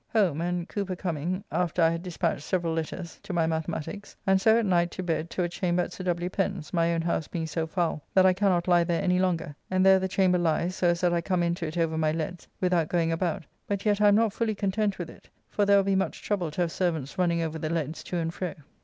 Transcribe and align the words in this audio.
Home, 0.13 0.41
and 0.41 0.67
Cooper 0.67 0.95
coming 0.95 1.43
(after 1.51 1.79
I 1.83 1.91
had 1.91 2.01
dispatched 2.01 2.41
several 2.41 2.73
letters) 2.73 3.19
to 3.21 3.33
my 3.33 3.45
mathematiques, 3.45 4.15
and 4.25 4.41
so 4.41 4.57
at 4.57 4.65
night 4.65 4.89
to 4.89 5.03
bed 5.03 5.29
to 5.29 5.43
a 5.43 5.47
chamber 5.47 5.83
at 5.83 5.93
Sir 5.93 6.03
W. 6.05 6.27
Pen's, 6.27 6.73
my 6.73 6.91
own 6.91 7.03
house 7.03 7.27
being 7.27 7.45
so 7.45 7.67
foul 7.67 8.01
that 8.15 8.25
I 8.25 8.33
cannot 8.33 8.67
lie 8.67 8.83
there 8.83 9.03
any 9.03 9.19
longer, 9.19 9.55
and 9.69 9.85
there 9.85 9.99
the 9.99 10.07
chamber 10.07 10.39
lies 10.39 10.75
so 10.75 10.87
as 10.87 11.01
that 11.01 11.13
I 11.13 11.21
come 11.21 11.43
into 11.43 11.67
it 11.67 11.77
over 11.77 11.99
my 11.99 12.11
leads 12.11 12.47
without 12.59 12.89
going 12.89 13.11
about, 13.11 13.43
but 13.67 13.85
yet 13.85 14.01
I 14.01 14.07
am 14.07 14.15
not 14.15 14.33
fully 14.33 14.55
content 14.55 14.97
with 14.97 15.11
it, 15.11 15.29
for 15.51 15.67
there 15.67 15.77
will 15.77 15.83
be 15.83 15.95
much 15.95 16.23
trouble 16.23 16.49
to 16.49 16.61
have 16.61 16.71
servants 16.71 17.19
running 17.19 17.43
over 17.43 17.59
the 17.59 17.69
leads 17.69 18.03
to 18.05 18.17
and 18.17 18.33
fro. 18.33 18.55